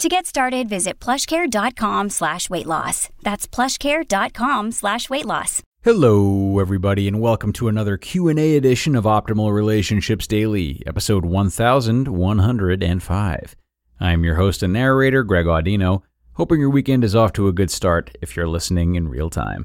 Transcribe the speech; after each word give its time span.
To 0.00 0.08
get 0.08 0.26
started, 0.26 0.68
visit 0.68 0.98
plushcare.com 0.98 2.10
slash 2.10 2.50
weight 2.50 2.66
loss. 2.66 3.10
That's 3.22 3.46
plushcare.com 3.46 4.72
slash 4.72 5.08
weight 5.08 5.24
loss. 5.24 5.62
Hello, 5.84 6.58
everybody, 6.58 7.06
and 7.06 7.20
welcome 7.20 7.52
to 7.52 7.68
another 7.68 7.96
Q&A 7.96 8.56
edition 8.56 8.96
of 8.96 9.04
Optimal 9.04 9.54
Relationships 9.54 10.26
Daily, 10.26 10.82
episode 10.84 11.24
1105. 11.24 13.56
I'm 14.00 14.24
your 14.24 14.34
host 14.34 14.64
and 14.64 14.72
narrator, 14.72 15.22
Greg 15.22 15.46
Audino, 15.46 16.02
hoping 16.32 16.58
your 16.58 16.70
weekend 16.70 17.04
is 17.04 17.14
off 17.14 17.32
to 17.34 17.46
a 17.46 17.52
good 17.52 17.70
start 17.70 18.18
if 18.20 18.34
you're 18.34 18.48
listening 18.48 18.96
in 18.96 19.06
real 19.08 19.30
time. 19.30 19.64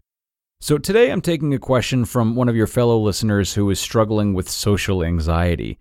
So 0.61 0.77
today 0.77 1.11
I'm 1.11 1.21
taking 1.21 1.55
a 1.55 1.59
question 1.59 2.05
from 2.05 2.35
one 2.35 2.49
of 2.49 2.55
your 2.55 2.67
fellow 2.67 2.99
listeners 2.99 3.55
who 3.55 3.67
is 3.71 3.79
struggling 3.79 4.35
with 4.35 4.47
social 4.47 5.03
anxiety. 5.03 5.79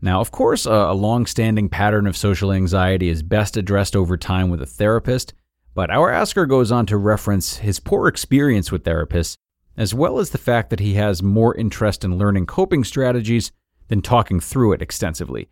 Now, 0.00 0.20
of 0.20 0.30
course, 0.30 0.64
a, 0.64 0.70
a 0.70 0.94
long-standing 0.94 1.68
pattern 1.68 2.06
of 2.06 2.16
social 2.16 2.52
anxiety 2.52 3.08
is 3.08 3.22
best 3.22 3.56
addressed 3.56 3.96
over 3.96 4.16
time 4.16 4.48
with 4.48 4.62
a 4.62 4.66
therapist, 4.66 5.34
but 5.74 5.90
our 5.90 6.10
asker 6.10 6.46
goes 6.46 6.70
on 6.70 6.86
to 6.86 6.96
reference 6.96 7.58
his 7.58 7.80
poor 7.80 8.06
experience 8.08 8.70
with 8.70 8.84
therapists, 8.84 9.36
as 9.76 9.94
well 9.94 10.18
as 10.18 10.30
the 10.30 10.38
fact 10.38 10.70
that 10.70 10.80
he 10.80 10.94
has 10.94 11.22
more 11.22 11.54
interest 11.54 12.04
in 12.04 12.18
learning 12.18 12.46
coping 12.46 12.84
strategies 12.84 13.52
than 13.88 14.02
talking 14.02 14.40
through 14.40 14.72
it 14.72 14.82
extensively. 14.82 15.48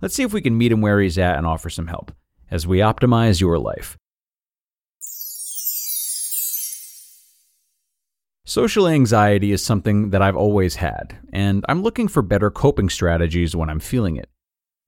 Let's 0.00 0.14
see 0.14 0.22
if 0.22 0.32
we 0.32 0.42
can 0.42 0.56
meet 0.56 0.72
him 0.72 0.80
where 0.80 1.00
he's 1.00 1.18
at 1.18 1.36
and 1.36 1.46
offer 1.46 1.70
some 1.70 1.86
help 1.86 2.12
as 2.50 2.66
we 2.66 2.78
optimize 2.78 3.40
your 3.40 3.58
life. 3.58 3.96
Social 8.46 8.86
anxiety 8.86 9.52
is 9.52 9.64
something 9.64 10.10
that 10.10 10.20
I've 10.20 10.36
always 10.36 10.74
had, 10.74 11.16
and 11.32 11.64
I'm 11.66 11.82
looking 11.82 12.08
for 12.08 12.20
better 12.20 12.50
coping 12.50 12.90
strategies 12.90 13.56
when 13.56 13.70
I'm 13.70 13.80
feeling 13.80 14.16
it. 14.16 14.28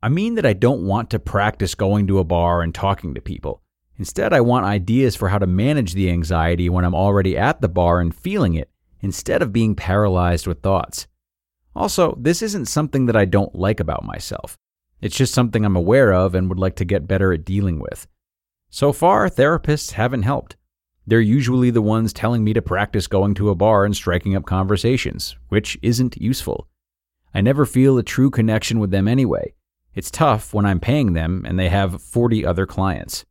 I 0.02 0.10
mean 0.10 0.34
that 0.34 0.44
I 0.44 0.52
don't 0.52 0.86
want 0.86 1.08
to 1.10 1.18
practice 1.18 1.74
going 1.74 2.06
to 2.08 2.18
a 2.18 2.24
bar 2.24 2.60
and 2.60 2.74
talking 2.74 3.14
to 3.14 3.20
people. 3.22 3.62
Instead, 3.96 4.34
I 4.34 4.42
want 4.42 4.66
ideas 4.66 5.16
for 5.16 5.30
how 5.30 5.38
to 5.38 5.46
manage 5.46 5.94
the 5.94 6.10
anxiety 6.10 6.68
when 6.68 6.84
I'm 6.84 6.94
already 6.94 7.38
at 7.38 7.62
the 7.62 7.68
bar 7.68 7.98
and 7.98 8.14
feeling 8.14 8.52
it, 8.52 8.70
instead 9.00 9.40
of 9.40 9.54
being 9.54 9.74
paralyzed 9.74 10.46
with 10.46 10.60
thoughts. 10.60 11.06
Also, 11.74 12.14
this 12.20 12.42
isn't 12.42 12.66
something 12.66 13.06
that 13.06 13.16
I 13.16 13.24
don't 13.24 13.54
like 13.54 13.80
about 13.80 14.04
myself. 14.04 14.58
It's 15.00 15.16
just 15.16 15.32
something 15.32 15.64
I'm 15.64 15.76
aware 15.76 16.12
of 16.12 16.34
and 16.34 16.50
would 16.50 16.58
like 16.58 16.76
to 16.76 16.84
get 16.84 17.08
better 17.08 17.32
at 17.32 17.46
dealing 17.46 17.78
with. 17.78 18.06
So 18.68 18.92
far, 18.92 19.30
therapists 19.30 19.92
haven't 19.92 20.24
helped. 20.24 20.56
They're 21.06 21.20
usually 21.20 21.70
the 21.70 21.82
ones 21.82 22.12
telling 22.12 22.42
me 22.42 22.52
to 22.52 22.62
practice 22.62 23.06
going 23.06 23.34
to 23.34 23.50
a 23.50 23.54
bar 23.54 23.84
and 23.84 23.94
striking 23.94 24.34
up 24.34 24.44
conversations, 24.44 25.36
which 25.48 25.78
isn't 25.82 26.20
useful. 26.20 26.66
I 27.32 27.40
never 27.40 27.64
feel 27.64 27.96
a 27.98 28.02
true 28.02 28.30
connection 28.30 28.80
with 28.80 28.90
them 28.90 29.06
anyway. 29.06 29.54
It's 29.94 30.10
tough 30.10 30.52
when 30.52 30.66
I'm 30.66 30.80
paying 30.80 31.12
them 31.12 31.44
and 31.46 31.58
they 31.58 31.68
have 31.68 32.02
40 32.02 32.44
other 32.44 32.66
clients. 32.66 33.24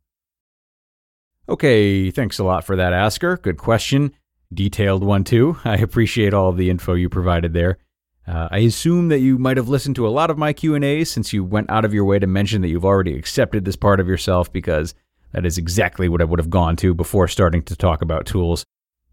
Okay, 1.48 2.10
thanks 2.10 2.38
a 2.38 2.44
lot 2.44 2.64
for 2.64 2.76
that, 2.76 2.92
Asker. 2.92 3.36
Good 3.36 3.58
question. 3.58 4.12
Detailed 4.52 5.04
one, 5.04 5.22
too. 5.22 5.58
I 5.64 5.76
appreciate 5.76 6.34
all 6.34 6.48
of 6.48 6.56
the 6.56 6.70
info 6.70 6.94
you 6.94 7.08
provided 7.08 7.52
there. 7.52 7.78
Uh, 8.26 8.48
I 8.50 8.58
assume 8.58 9.08
that 9.08 9.20
you 9.20 9.38
might 9.38 9.56
have 9.56 9.68
listened 9.68 9.94
to 9.96 10.06
a 10.06 10.10
lot 10.10 10.30
of 10.30 10.38
my 10.38 10.52
Q&As 10.52 11.10
since 11.10 11.32
you 11.32 11.44
went 11.44 11.70
out 11.70 11.84
of 11.84 11.94
your 11.94 12.04
way 12.04 12.18
to 12.18 12.26
mention 12.26 12.62
that 12.62 12.68
you've 12.68 12.84
already 12.84 13.16
accepted 13.16 13.64
this 13.64 13.76
part 13.76 14.00
of 14.00 14.08
yourself 14.08 14.52
because 14.52 14.94
that 15.36 15.44
is 15.44 15.58
exactly 15.58 16.08
what 16.08 16.22
I 16.22 16.24
would 16.24 16.38
have 16.38 16.48
gone 16.48 16.76
to 16.76 16.94
before 16.94 17.28
starting 17.28 17.62
to 17.64 17.76
talk 17.76 18.00
about 18.00 18.24
tools. 18.24 18.64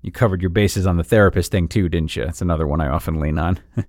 You 0.02 0.12
covered 0.14 0.42
your 0.42 0.52
bases 0.52 0.88
on 0.88 0.96
the 0.96 1.04
therapist 1.04 1.52
thing 1.52 1.68
too, 1.68 1.90
didn't 1.90 2.16
you? 2.16 2.24
That's 2.24 2.42
another 2.42 2.66
one 2.66 2.80
I 2.80 2.88
often 2.88 3.20
lean 3.20 3.38
on. 3.38 3.60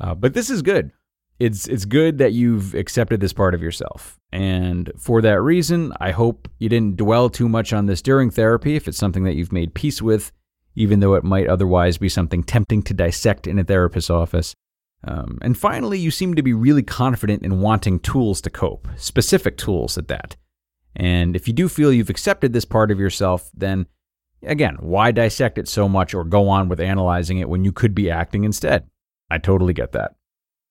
uh, 0.00 0.14
but 0.14 0.32
this 0.32 0.48
is 0.48 0.62
good. 0.62 0.92
It's 1.40 1.66
it's 1.66 1.84
good 1.84 2.18
that 2.18 2.34
you've 2.34 2.74
accepted 2.74 3.18
this 3.18 3.32
part 3.32 3.52
of 3.52 3.62
yourself. 3.62 4.20
And 4.30 4.92
for 4.96 5.20
that 5.22 5.40
reason, 5.40 5.92
I 5.98 6.12
hope 6.12 6.48
you 6.60 6.68
didn't 6.68 6.98
dwell 6.98 7.28
too 7.28 7.48
much 7.48 7.72
on 7.72 7.86
this 7.86 8.00
during 8.00 8.30
therapy 8.30 8.76
if 8.76 8.86
it's 8.86 8.96
something 8.98 9.24
that 9.24 9.34
you've 9.34 9.52
made 9.52 9.74
peace 9.74 10.00
with, 10.00 10.30
even 10.76 11.00
though 11.00 11.14
it 11.14 11.24
might 11.24 11.48
otherwise 11.48 11.98
be 11.98 12.08
something 12.08 12.44
tempting 12.44 12.84
to 12.84 12.94
dissect 12.94 13.48
in 13.48 13.58
a 13.58 13.64
therapist's 13.64 14.08
office. 14.08 14.54
Um, 15.02 15.38
and 15.42 15.58
finally, 15.58 15.98
you 15.98 16.12
seem 16.12 16.34
to 16.34 16.44
be 16.44 16.52
really 16.52 16.84
confident 16.84 17.42
in 17.42 17.60
wanting 17.60 17.98
tools 17.98 18.40
to 18.42 18.50
cope, 18.50 18.86
specific 18.96 19.56
tools 19.56 19.98
at 19.98 20.06
that. 20.06 20.36
And 20.94 21.34
if 21.34 21.48
you 21.48 21.54
do 21.54 21.68
feel 21.68 21.92
you've 21.92 22.10
accepted 22.10 22.52
this 22.52 22.64
part 22.64 22.90
of 22.90 23.00
yourself, 23.00 23.50
then 23.54 23.86
again, 24.42 24.76
why 24.80 25.10
dissect 25.10 25.58
it 25.58 25.68
so 25.68 25.88
much 25.88 26.14
or 26.14 26.24
go 26.24 26.48
on 26.48 26.68
with 26.68 26.80
analyzing 26.80 27.38
it 27.38 27.48
when 27.48 27.64
you 27.64 27.72
could 27.72 27.94
be 27.94 28.10
acting 28.10 28.44
instead? 28.44 28.88
I 29.30 29.38
totally 29.38 29.72
get 29.72 29.92
that. 29.92 30.16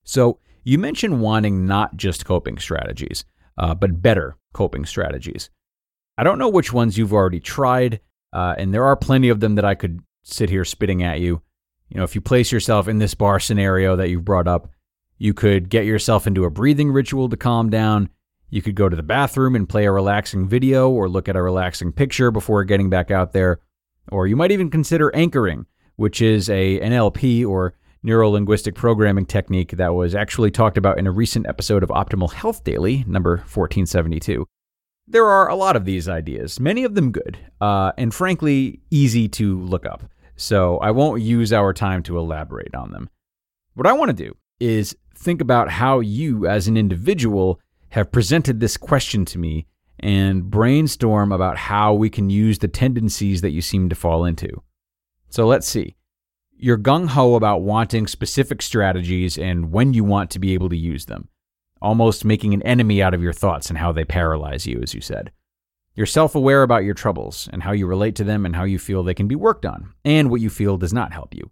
So, 0.04 0.38
you 0.64 0.78
mentioned 0.78 1.20
wanting 1.20 1.66
not 1.66 1.96
just 1.96 2.24
coping 2.24 2.58
strategies, 2.58 3.24
uh, 3.58 3.74
but 3.74 4.00
better 4.00 4.36
coping 4.52 4.84
strategies. 4.84 5.50
I 6.16 6.22
don't 6.22 6.38
know 6.38 6.48
which 6.48 6.72
ones 6.72 6.96
you've 6.96 7.12
already 7.12 7.40
tried, 7.40 8.00
uh, 8.32 8.54
and 8.58 8.72
there 8.72 8.84
are 8.84 8.96
plenty 8.96 9.28
of 9.28 9.40
them 9.40 9.56
that 9.56 9.64
I 9.64 9.74
could 9.74 10.00
sit 10.22 10.50
here 10.50 10.64
spitting 10.64 11.02
at 11.02 11.20
you. 11.20 11.42
You 11.88 11.98
know, 11.98 12.04
if 12.04 12.14
you 12.14 12.20
place 12.20 12.52
yourself 12.52 12.86
in 12.86 12.98
this 12.98 13.14
bar 13.14 13.40
scenario 13.40 13.96
that 13.96 14.08
you've 14.08 14.24
brought 14.24 14.46
up, 14.46 14.70
you 15.18 15.34
could 15.34 15.68
get 15.68 15.84
yourself 15.84 16.26
into 16.26 16.44
a 16.44 16.50
breathing 16.50 16.90
ritual 16.90 17.28
to 17.28 17.36
calm 17.36 17.70
down. 17.70 18.08
You 18.52 18.60
could 18.60 18.74
go 18.74 18.90
to 18.90 18.94
the 18.94 19.02
bathroom 19.02 19.56
and 19.56 19.66
play 19.66 19.86
a 19.86 19.90
relaxing 19.90 20.46
video 20.46 20.90
or 20.90 21.08
look 21.08 21.26
at 21.26 21.36
a 21.36 21.42
relaxing 21.42 21.90
picture 21.90 22.30
before 22.30 22.64
getting 22.64 22.90
back 22.90 23.10
out 23.10 23.32
there. 23.32 23.60
Or 24.10 24.26
you 24.26 24.36
might 24.36 24.52
even 24.52 24.68
consider 24.68 25.10
anchoring, 25.16 25.64
which 25.96 26.20
is 26.20 26.50
a 26.50 26.78
NLP 26.80 27.46
or 27.46 27.72
neuro 28.02 28.28
linguistic 28.28 28.74
programming 28.74 29.24
technique 29.24 29.70
that 29.78 29.94
was 29.94 30.14
actually 30.14 30.50
talked 30.50 30.76
about 30.76 30.98
in 30.98 31.06
a 31.06 31.10
recent 31.10 31.46
episode 31.48 31.82
of 31.82 31.88
Optimal 31.88 32.30
Health 32.30 32.62
Daily, 32.62 33.04
number 33.06 33.36
1472. 33.38 34.46
There 35.08 35.24
are 35.24 35.48
a 35.48 35.56
lot 35.56 35.74
of 35.74 35.86
these 35.86 36.06
ideas, 36.06 36.60
many 36.60 36.84
of 36.84 36.94
them 36.94 37.10
good, 37.10 37.38
uh, 37.62 37.92
and 37.96 38.12
frankly, 38.12 38.82
easy 38.90 39.30
to 39.30 39.60
look 39.60 39.86
up. 39.86 40.04
So 40.36 40.76
I 40.76 40.90
won't 40.90 41.22
use 41.22 41.54
our 41.54 41.72
time 41.72 42.02
to 42.02 42.18
elaborate 42.18 42.74
on 42.74 42.90
them. 42.90 43.08
What 43.72 43.86
I 43.86 43.94
want 43.94 44.10
to 44.10 44.24
do 44.24 44.36
is 44.60 44.94
think 45.16 45.40
about 45.40 45.70
how 45.70 46.00
you, 46.00 46.46
as 46.46 46.68
an 46.68 46.76
individual, 46.76 47.58
have 47.92 48.10
presented 48.10 48.58
this 48.58 48.78
question 48.78 49.26
to 49.26 49.38
me 49.38 49.66
and 50.00 50.50
brainstorm 50.50 51.30
about 51.30 51.58
how 51.58 51.92
we 51.92 52.08
can 52.08 52.30
use 52.30 52.58
the 52.58 52.68
tendencies 52.68 53.42
that 53.42 53.50
you 53.50 53.60
seem 53.60 53.90
to 53.90 53.94
fall 53.94 54.24
into. 54.24 54.48
So 55.28 55.46
let's 55.46 55.68
see. 55.68 55.96
You're 56.56 56.78
gung 56.78 57.08
ho 57.08 57.34
about 57.34 57.62
wanting 57.62 58.06
specific 58.06 58.62
strategies 58.62 59.36
and 59.36 59.72
when 59.72 59.92
you 59.92 60.04
want 60.04 60.30
to 60.30 60.38
be 60.38 60.54
able 60.54 60.70
to 60.70 60.76
use 60.76 61.04
them, 61.04 61.28
almost 61.82 62.24
making 62.24 62.54
an 62.54 62.62
enemy 62.62 63.02
out 63.02 63.12
of 63.12 63.22
your 63.22 63.32
thoughts 63.34 63.68
and 63.68 63.78
how 63.78 63.92
they 63.92 64.06
paralyze 64.06 64.66
you, 64.66 64.80
as 64.82 64.94
you 64.94 65.02
said. 65.02 65.30
You're 65.94 66.06
self 66.06 66.34
aware 66.34 66.62
about 66.62 66.84
your 66.84 66.94
troubles 66.94 67.46
and 67.52 67.62
how 67.62 67.72
you 67.72 67.86
relate 67.86 68.16
to 68.16 68.24
them 68.24 68.46
and 68.46 68.56
how 68.56 68.64
you 68.64 68.78
feel 68.78 69.02
they 69.02 69.12
can 69.12 69.28
be 69.28 69.34
worked 69.34 69.66
on, 69.66 69.92
and 70.02 70.30
what 70.30 70.40
you 70.40 70.48
feel 70.48 70.78
does 70.78 70.94
not 70.94 71.12
help 71.12 71.34
you. 71.34 71.50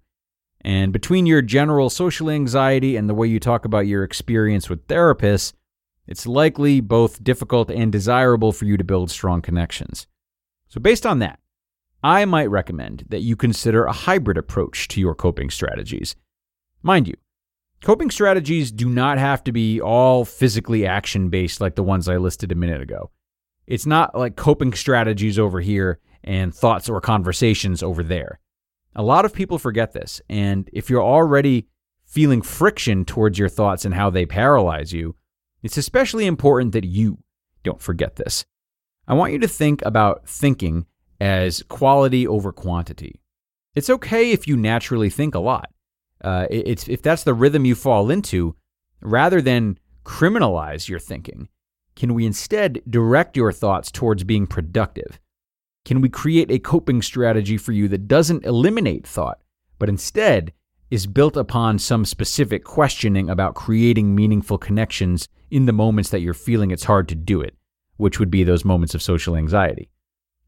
And 0.63 0.91
between 0.91 1.27
your 1.27 1.43
general 1.43 1.91
social 1.91 2.31
anxiety 2.31 2.97
and 2.97 3.11
the 3.11 3.15
way 3.15 3.29
you 3.29 3.41
talk 3.41 3.67
about 3.67 3.87
your 3.87 4.05
experience 4.05 4.71
with 4.71 4.87
therapists, 4.87 5.53
it's 6.07 6.27
likely 6.27 6.81
both 6.81 7.23
difficult 7.23 7.71
and 7.71 7.93
desirable 7.93 8.53
for 8.53 8.65
you 8.65 8.77
to 8.77 8.85
build 8.85 9.11
strong 9.11 9.43
connections. 9.43 10.07
So, 10.69 10.81
based 10.81 11.07
on 11.07 11.19
that, 11.21 11.41
I 12.03 12.25
might 12.25 12.51
recommend 12.51 13.05
that 13.09 13.21
you 13.21 13.37
consider 13.37 13.85
a 13.85 13.93
hybrid 13.93 14.39
approach 14.39 14.89
to 14.89 15.01
your 15.01 15.15
coping 15.15 15.51
strategies. 15.51 16.17
Mind 16.83 17.07
you, 17.07 17.15
coping 17.83 18.11
strategies 18.11 18.73
do 18.73 18.89
not 18.89 19.19
have 19.19 19.45
to 19.45 19.53
be 19.53 19.81
all 19.81 20.25
physically 20.25 20.87
action 20.87 21.29
based 21.29 21.61
like 21.61 21.75
the 21.75 21.83
ones 21.83 22.09
I 22.09 22.17
listed 22.17 22.53
a 22.53 22.57
minute 22.57 22.81
ago. 22.81 23.11
It's 23.67 23.87
not 23.87 24.17
like 24.17 24.37
coping 24.37 24.73
strategies 24.73 25.39
over 25.39 25.61
here 25.61 26.01
and 26.25 26.55
thoughts 26.55 26.89
or 26.89 27.01
conversations 27.01 27.83
over 27.83 28.03
there. 28.03 28.41
A 28.97 29.03
lot 29.03 29.25
of 29.25 29.33
people 29.33 29.59
forget 29.59 29.93
this, 29.93 30.21
and 30.29 30.69
if 30.73 30.91
you're 30.91 31.03
already 31.03 31.69
feeling 32.05 32.43
friction 32.43 33.05
towards 33.05 33.39
your 33.39 33.49
thoughts 33.49 33.85
and 33.85 33.95
how 33.95 34.11
they 34.11 34.27
paralyze 34.27 34.93
you, 34.93 35.15
it's 35.63 35.77
especially 35.77 36.27
important 36.27 36.73
that 36.73 36.85
you 36.85 37.19
don't 37.63 37.81
forget 37.81 38.17
this. 38.17 38.45
I 39.07 39.15
want 39.15 39.33
you 39.33 39.39
to 39.41 39.49
think 39.49 39.83
about 39.85 40.29
thinking 40.29 40.87
as 41.21 41.63
quality 41.65 42.27
over 42.27 42.53
quantity. 42.53 43.21
It's 43.75 43.91
okay 43.91 44.31
if 44.31 44.49
you 44.49 44.57
naturally 44.57 45.11
think 45.11 45.35
a 45.35 45.41
lot. 45.41 45.71
Uh, 46.23 46.47
it's 46.51 46.89
if 46.89 47.03
that's 47.03 47.25
the 47.25 47.35
rhythm 47.35 47.65
you 47.65 47.75
fall 47.75 48.11
into, 48.11 48.55
rather 49.01 49.41
than 49.41 49.79
criminalize 50.05 50.89
your 50.89 50.99
thinking, 50.99 51.49
can 51.97 52.15
we 52.15 52.27
instead 52.27 52.83
direct 52.89 53.37
your 53.37 53.53
thoughts 53.53 53.91
towards 53.91 54.25
being 54.25 54.47
productive? 54.47 55.19
Can 55.85 56.01
we 56.01 56.09
create 56.09 56.51
a 56.51 56.59
coping 56.59 57.03
strategy 57.03 57.57
for 57.57 57.73
you 57.73 57.89
that 57.89 58.09
doesn't 58.09 58.45
eliminate 58.45 59.07
thought, 59.07 59.41
but 59.79 59.89
instead 59.89 60.53
is 60.91 61.07
built 61.07 61.37
upon 61.37 61.79
some 61.79 62.05
specific 62.05 62.65
questioning 62.65 63.31
about 63.31 63.55
creating 63.55 64.15
meaningful 64.15 64.59
connections 64.59 65.29
in 65.51 65.67
the 65.67 65.73
moments 65.73 66.11
that 66.11 66.21
you're 66.21 66.35
feeling 66.35 66.71
it's 66.71 66.85
hard 66.85 67.09
to 67.09 67.15
do 67.15 67.41
it, 67.41 67.55
which 67.97 68.19
would 68.19 68.31
be 68.31 68.45
those 68.45 68.65
moments 68.65 68.95
of 68.95 69.03
social 69.03 69.37
anxiety? 69.37 69.91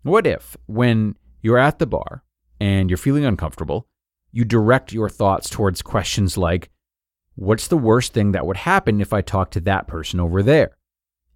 What 0.03 0.27
if, 0.27 0.57
when 0.67 1.17
you're 1.43 1.59
at 1.59 1.79
the 1.79 1.87
bar 1.87 2.25
and 2.61 2.91
you're 2.91 2.97
feeling 2.97 3.25
uncomfortable, 3.25 3.87
you 4.33 4.45
direct 4.45 4.93
your 4.93 5.09
thoughts 5.09 5.49
towards 5.49 5.83
questions 5.83 6.37
like, 6.37 6.71
What's 7.35 7.69
the 7.69 7.79
worst 7.79 8.13
thing 8.13 8.33
that 8.33 8.47
would 8.47 8.59
happen 8.59 9.01
if 9.01 9.13
I 9.13 9.23
talked 9.23 9.55
to 9.55 9.61
that 9.63 9.89
person 9.89 10.21
over 10.21 10.43
there? 10.43 10.77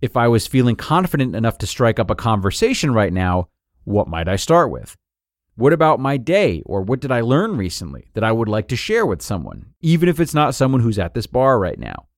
If 0.03 0.17
I 0.17 0.29
was 0.29 0.47
feeling 0.47 0.77
confident 0.77 1.35
enough 1.35 1.57
to 1.59 1.67
strike 1.67 1.99
up 1.99 2.11
a 2.11 2.15
conversation 2.15 2.93
right 2.93 3.13
now, 3.13 3.49
what 3.85 4.07
might 4.07 4.29
I 4.29 4.37
start 4.37 4.71
with? 4.71 4.95
What 5.57 5.73
about 5.73 6.01
my 6.01 6.19
day, 6.19 6.63
or 6.67 6.83
what 6.83 7.01
did 7.01 7.11
I 7.11 7.23
learn 7.23 7.57
recently 7.57 8.11
that 8.13 8.23
I 8.23 8.31
would 8.31 8.49
like 8.49 8.69
to 8.69 8.77
share 8.77 9.07
with 9.07 9.23
someone, 9.23 9.73
even 9.81 10.07
if 10.07 10.21
it's 10.21 10.35
not 10.35 10.55
someone 10.55 10.83
who's 10.83 10.99
at 10.99 11.15
this 11.15 11.27
bar 11.27 11.59
right 11.59 11.79
now? 11.79 12.09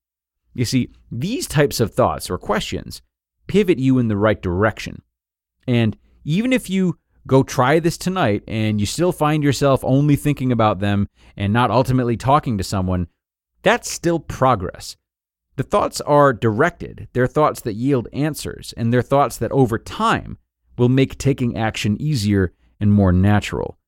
You 0.55 0.65
see, 0.65 0.91
these 1.13 1.47
types 1.47 1.79
of 1.79 1.95
thoughts 1.95 2.29
or 2.29 2.37
questions 2.37 3.01
pivot 3.47 3.79
you 3.79 3.99
in 3.99 4.09
the 4.09 4.17
right 4.17 4.43
direction. 4.43 5.03
And 5.69 5.97
even 6.25 6.53
if 6.53 6.69
you 6.69 6.99
go 7.29 7.45
try 7.45 7.79
this 7.79 7.97
tonight 7.97 8.43
and 8.49 8.81
you 8.81 8.87
still 8.87 9.13
find 9.13 9.45
yourself 9.45 9.85
only 9.85 10.17
thinking 10.17 10.51
about 10.51 10.81
them 10.81 11.07
and 11.37 11.53
not 11.53 11.71
ultimately 11.71 12.17
talking 12.17 12.59
to 12.59 12.65
someone, 12.65 13.07
that's 13.63 13.89
still 13.89 14.19
progress. 14.19 14.97
The 15.55 15.63
thoughts 15.63 16.01
are 16.01 16.33
directed, 16.33 17.07
they're 17.13 17.29
thoughts 17.29 17.61
that 17.61 17.75
yield 17.75 18.09
answers, 18.13 18.75
and 18.77 18.93
they're 18.93 19.03
thoughts 19.03 19.37
that 19.39 19.53
over 19.53 19.79
time 19.79 20.39
will 20.77 20.89
make 20.89 21.19
taking 21.19 21.57
action 21.57 22.01
easier 22.01 22.53
and 22.81 22.93
more 22.93 23.13
natural. 23.13 23.79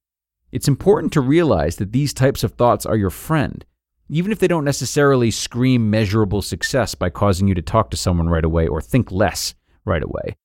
It's 0.53 0.69
important 0.69 1.13
to 1.13 1.21
realize 1.21 1.77
that 1.77 1.93
these 1.93 2.13
types 2.13 2.43
of 2.43 2.53
thoughts 2.53 2.85
are 2.85 2.97
your 2.97 3.11
friend, 3.11 3.65
even 4.09 4.33
if 4.33 4.41
they 4.41 4.49
don't 4.49 4.65
necessarily 4.65 5.31
scream 5.31 5.91
measurable 5.91 6.43
success 6.43 6.95
by 6.95 7.11
causing 7.11 7.47
you 7.47 7.55
to 7.55 7.63
talk 7.63 7.91
to 7.91 7.97
someone 7.97 8.29
right 8.29 8.45
away 8.45 8.67
or 8.67 8.81
think 8.81 9.13
less 9.13 9.55
right 9.85 10.03
away. 10.03 10.37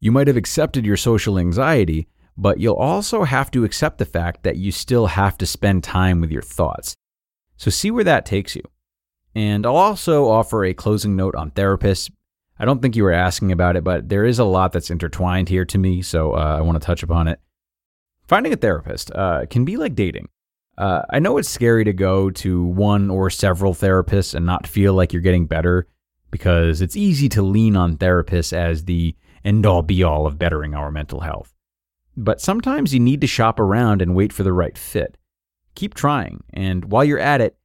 You 0.00 0.12
might 0.12 0.26
have 0.26 0.36
accepted 0.36 0.84
your 0.84 0.98
social 0.98 1.38
anxiety, 1.38 2.06
but 2.36 2.60
you'll 2.60 2.74
also 2.74 3.24
have 3.24 3.50
to 3.52 3.64
accept 3.64 3.96
the 3.96 4.04
fact 4.04 4.42
that 4.42 4.56
you 4.56 4.70
still 4.70 5.06
have 5.06 5.38
to 5.38 5.46
spend 5.46 5.82
time 5.82 6.20
with 6.20 6.30
your 6.30 6.42
thoughts. 6.42 6.94
So 7.56 7.70
see 7.70 7.90
where 7.90 8.04
that 8.04 8.26
takes 8.26 8.54
you. 8.54 8.62
And 9.34 9.64
I'll 9.64 9.76
also 9.76 10.28
offer 10.28 10.64
a 10.64 10.74
closing 10.74 11.16
note 11.16 11.34
on 11.34 11.50
therapists. 11.50 12.10
I 12.58 12.66
don't 12.66 12.80
think 12.80 12.96
you 12.96 13.04
were 13.04 13.12
asking 13.12 13.52
about 13.52 13.76
it, 13.76 13.84
but 13.84 14.08
there 14.08 14.24
is 14.24 14.38
a 14.38 14.44
lot 14.44 14.72
that's 14.72 14.90
intertwined 14.90 15.48
here 15.48 15.64
to 15.66 15.78
me, 15.78 16.02
so 16.02 16.32
uh, 16.32 16.56
I 16.58 16.60
want 16.60 16.80
to 16.80 16.86
touch 16.86 17.02
upon 17.02 17.28
it. 17.28 17.40
Finding 18.26 18.52
a 18.52 18.56
therapist 18.56 19.12
uh, 19.14 19.46
can 19.48 19.64
be 19.64 19.76
like 19.76 19.94
dating. 19.94 20.28
Uh, 20.76 21.02
I 21.10 21.20
know 21.20 21.38
it's 21.38 21.48
scary 21.48 21.84
to 21.84 21.92
go 21.92 22.30
to 22.30 22.64
one 22.64 23.08
or 23.08 23.30
several 23.30 23.72
therapists 23.72 24.34
and 24.34 24.44
not 24.44 24.66
feel 24.66 24.94
like 24.94 25.12
you're 25.12 25.22
getting 25.22 25.46
better 25.46 25.86
because 26.30 26.82
it's 26.82 26.96
easy 26.96 27.28
to 27.30 27.42
lean 27.42 27.76
on 27.76 27.96
therapists 27.96 28.52
as 28.52 28.84
the 28.84 29.14
end 29.44 29.64
all 29.64 29.82
be 29.82 30.02
all 30.02 30.26
of 30.26 30.38
bettering 30.38 30.74
our 30.74 30.90
mental 30.90 31.20
health. 31.20 31.54
But 32.16 32.40
sometimes 32.40 32.92
you 32.92 33.00
need 33.00 33.20
to 33.20 33.26
shop 33.26 33.60
around 33.60 34.02
and 34.02 34.14
wait 34.14 34.32
for 34.32 34.42
the 34.42 34.52
right 34.52 34.76
fit. 34.76 35.16
Keep 35.74 35.94
trying, 35.94 36.42
and 36.52 36.86
while 36.86 37.04
you're 37.04 37.18
at 37.18 37.40
it, 37.40 37.56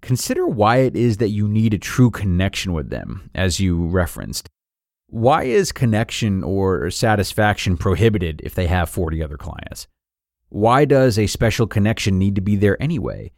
consider 0.00 0.46
why 0.46 0.78
it 0.78 0.96
is 0.96 1.18
that 1.18 1.28
you 1.28 1.46
need 1.46 1.74
a 1.74 1.78
true 1.78 2.10
connection 2.10 2.72
with 2.72 2.90
them, 2.90 3.30
as 3.34 3.60
you 3.60 3.86
referenced. 3.86 4.48
Why 5.06 5.44
is 5.44 5.70
connection 5.70 6.42
or 6.42 6.90
satisfaction 6.90 7.76
prohibited 7.76 8.40
if 8.42 8.54
they 8.54 8.66
have 8.66 8.90
40 8.90 9.22
other 9.22 9.36
clients? 9.36 9.86
Why 10.50 10.84
does 10.84 11.18
a 11.18 11.26
special 11.26 11.66
connection 11.66 12.18
need 12.18 12.34
to 12.36 12.40
be 12.40 12.56
there 12.56 12.80
anyway? 12.82 13.32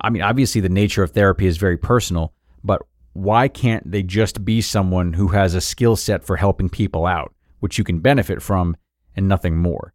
I 0.00 0.10
mean, 0.10 0.22
obviously, 0.22 0.60
the 0.60 0.68
nature 0.68 1.02
of 1.02 1.10
therapy 1.10 1.46
is 1.46 1.56
very 1.56 1.76
personal, 1.76 2.32
but 2.62 2.82
why 3.12 3.48
can't 3.48 3.90
they 3.90 4.02
just 4.02 4.44
be 4.44 4.60
someone 4.60 5.14
who 5.14 5.28
has 5.28 5.54
a 5.54 5.60
skill 5.60 5.96
set 5.96 6.24
for 6.24 6.36
helping 6.36 6.68
people 6.68 7.06
out, 7.06 7.34
which 7.60 7.78
you 7.78 7.84
can 7.84 8.00
benefit 8.00 8.42
from, 8.42 8.76
and 9.16 9.28
nothing 9.28 9.56
more? 9.56 9.94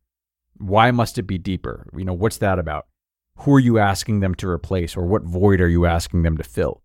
Why 0.58 0.92
must 0.92 1.18
it 1.18 1.24
be 1.24 1.38
deeper? 1.38 1.88
You 1.96 2.06
know, 2.06 2.14
what's 2.14 2.38
that 2.38 2.60
about? 2.60 2.88
Who 3.40 3.54
are 3.54 3.60
you 3.60 3.80
asking 3.80 4.20
them 4.20 4.36
to 4.36 4.50
replace, 4.50 4.98
or 4.98 5.06
what 5.06 5.24
void 5.24 5.62
are 5.62 5.70
you 5.70 5.86
asking 5.86 6.24
them 6.24 6.38
to 6.38 6.44
fill? 6.44 6.82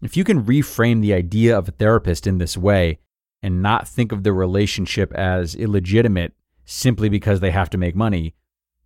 If 0.00 0.16
you 0.16 0.22
can 0.22 0.44
reframe 0.44 1.00
the 1.00 1.14
idea 1.14 1.58
of 1.58 1.68
a 1.68 1.72
therapist 1.72 2.26
in 2.26 2.38
this 2.38 2.56
way 2.56 3.00
and 3.42 3.62
not 3.62 3.88
think 3.88 4.12
of 4.12 4.22
the 4.22 4.32
relationship 4.32 5.12
as 5.14 5.56
illegitimate 5.56 6.34
simply 6.64 7.08
because 7.08 7.40
they 7.40 7.50
have 7.50 7.70
to 7.70 7.78
make 7.78 7.96
money, 7.96 8.34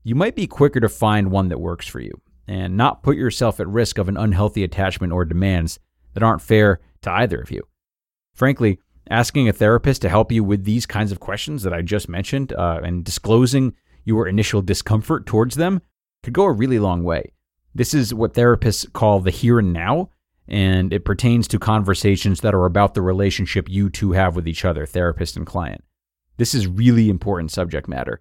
you 0.05 0.15
might 0.15 0.35
be 0.35 0.47
quicker 0.47 0.81
to 0.81 0.89
find 0.89 1.31
one 1.31 1.49
that 1.49 1.61
works 1.61 1.87
for 1.87 2.01
you 2.01 2.21
and 2.49 2.77
not 2.77 3.03
put 3.03 3.17
yourself 3.17 3.61
at 3.61 3.69
risk 3.69 3.99
of 3.99 4.09
an 4.09 4.17
unhealthy 4.17 4.65
attachment 4.65 5.13
or 5.13 5.25
demands 5.25 5.79
that 6.15 6.23
aren't 6.23 6.43
fair 6.43 6.81
to 7.03 7.11
either 7.11 7.41
of 7.41 7.51
you. 7.51 7.63
Frankly, 8.35 8.79
asking 9.11 9.49
a 9.49 9.53
therapist 9.53 10.03
to 10.03 10.09
help 10.09 10.33
you 10.33 10.43
with 10.43 10.65
these 10.65 10.87
kinds 10.87 11.13
of 11.13 11.21
questions 11.21 11.63
that 11.63 11.73
I 11.73 11.83
just 11.83 12.09
mentioned 12.09 12.53
uh, 12.53 12.81
and 12.83 13.05
disclosing 13.05 13.75
your 14.05 14.27
initial 14.27 14.63
discomfort 14.63 15.27
towards 15.27 15.55
them 15.55 15.81
could 16.23 16.33
go 16.33 16.45
a 16.45 16.53
really 16.53 16.79
long 16.79 17.05
way. 17.05 17.33
This 17.75 17.95
is 17.95 18.13
what 18.13 18.35
therapists 18.35 18.91
call 18.93 19.21
the 19.21 19.31
here 19.31 19.59
and 19.59 19.73
now, 19.73 20.11
and 20.49 20.93
it 20.93 21.05
pertains 21.05 21.49
to 21.49 21.59
conversations 21.59 22.41
that 22.41 22.55
are 22.55 22.67
about 22.67 22.95
the 22.95 23.03
relationship 23.03 23.69
you 23.69 23.89
two 23.89 24.13
have 24.13 24.37
with 24.37 24.49
each 24.49 24.65
other, 24.65 24.85
therapist 24.85 25.37
and 25.37 25.47
client. 25.47 25.83
This 26.37 26.55
is 26.55 26.67
really 26.67 27.09
important 27.09 27.51
subject 27.51 27.89
matter 27.89 28.21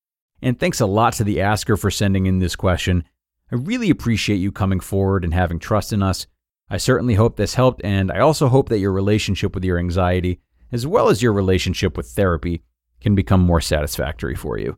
And 0.41 0.59
thanks 0.59 0.79
a 0.79 0.85
lot 0.85 1.13
to 1.13 1.23
the 1.23 1.41
asker 1.41 1.77
for 1.77 1.91
sending 1.91 2.25
in 2.25 2.39
this 2.39 2.55
question. 2.55 3.03
I 3.51 3.55
really 3.55 3.89
appreciate 3.89 4.37
you 4.37 4.51
coming 4.51 4.79
forward 4.79 5.23
and 5.23 5.33
having 5.33 5.59
trust 5.59 5.93
in 5.93 6.01
us. 6.01 6.25
I 6.69 6.77
certainly 6.77 7.15
hope 7.15 7.35
this 7.35 7.55
helped, 7.55 7.81
and 7.83 8.11
I 8.11 8.19
also 8.19 8.47
hope 8.47 8.69
that 8.69 8.79
your 8.79 8.93
relationship 8.93 9.53
with 9.53 9.65
your 9.65 9.77
anxiety, 9.77 10.39
as 10.71 10.87
well 10.87 11.09
as 11.09 11.21
your 11.21 11.33
relationship 11.33 11.97
with 11.97 12.07
therapy, 12.07 12.63
can 13.01 13.13
become 13.13 13.41
more 13.41 13.59
satisfactory 13.59 14.35
for 14.35 14.57
you. 14.57 14.77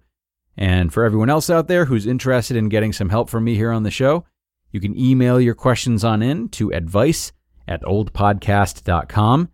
And 0.57 0.91
for 0.91 1.03
everyone 1.03 1.29
else 1.29 1.49
out 1.49 1.67
there 1.67 1.85
who's 1.85 2.07
interested 2.07 2.57
in 2.57 2.69
getting 2.69 2.93
some 2.93 3.09
help 3.09 3.29
from 3.29 3.43
me 3.43 3.55
here 3.55 3.71
on 3.71 3.83
the 3.83 3.91
show, 3.91 4.25
you 4.71 4.79
can 4.79 4.97
email 4.99 5.39
your 5.39 5.55
questions 5.55 6.03
on 6.03 6.23
in 6.23 6.49
to 6.49 6.71
advice 6.73 7.31
at 7.67 7.83
oldpodcast.com. 7.83 9.49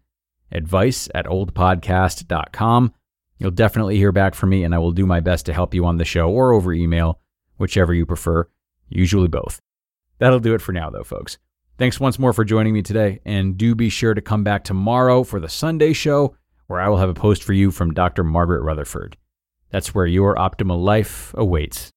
Advice 0.51 1.10
at 1.13 1.25
oldpodcast.com. 1.25 2.94
You'll 3.39 3.51
definitely 3.51 3.96
hear 3.96 4.12
back 4.12 4.36
from 4.36 4.50
me, 4.50 4.63
and 4.63 4.75
I 4.75 4.79
will 4.79 4.91
do 4.91 5.05
my 5.05 5.22
best 5.22 5.46
to 5.48 5.53
help 5.53 5.74
you 5.74 5.86
on 5.86 5.98
the 5.98 6.05
show 6.05 6.29
or 6.29 6.53
over 6.53 6.74
email, 6.74 7.19
whichever 7.58 7.93
you 7.93 8.05
prefer, 8.05 8.48
usually 8.89 9.29
both. 9.29 9.60
That'll 10.19 10.39
do 10.39 10.53
it 10.53 10.62
for 10.62 10.74
now, 10.74 10.89
though, 10.89 11.03
folks. 11.05 11.38
Thanks 11.77 12.01
once 12.01 12.19
more 12.19 12.34
for 12.34 12.43
joining 12.43 12.74
me 12.74 12.81
today, 12.81 13.22
and 13.24 13.58
do 13.58 13.74
be 13.74 13.88
sure 13.88 14.13
to 14.13 14.22
come 14.22 14.43
back 14.43 14.65
tomorrow 14.65 15.24
for 15.24 15.39
the 15.39 15.48
Sunday 15.48 15.93
show, 15.93 16.36
where 16.67 16.81
I 16.81 16.89
will 16.89 16.98
have 16.98 17.10
a 17.10 17.13
post 17.13 17.41
for 17.41 17.53
you 17.53 17.72
from 17.72 17.93
Dr. 17.93 18.25
Margaret 18.25 18.62
Rutherford. 18.62 19.15
That's 19.69 19.96
where 19.96 20.05
your 20.05 20.36
optimal 20.36 20.84
life 20.84 21.34
awaits. 21.38 21.93